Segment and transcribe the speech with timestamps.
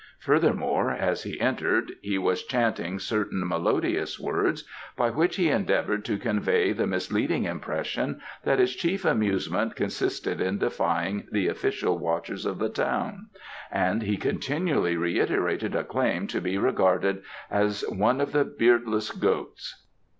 [0.17, 4.63] Furthermore, as he entered he was chanting certain melodious words
[4.97, 10.57] by which he endeavoured to convey the misleading impression that his chief amusement consisted in
[10.57, 13.27] defying the official watchers of the town,
[13.71, 17.21] and he continually reiterated a claim to be regarded
[17.51, 19.83] as "one of the beardless goats."